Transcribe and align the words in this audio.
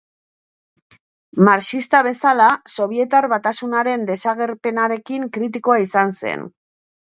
Marxista 1.49 1.99
bezala, 2.07 2.47
Sobietar 2.77 3.27
Batasunaren 3.35 4.09
desagerpenarekin 4.11 5.29
kritikoa 5.39 5.79
izan 5.85 6.17
zen. 6.23 6.49